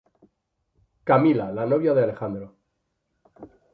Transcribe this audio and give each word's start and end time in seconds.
Camila, 1.11 1.47
la 1.57 1.67
novia 1.67 1.93
de 1.99 2.03
Alejandro. 2.07 2.51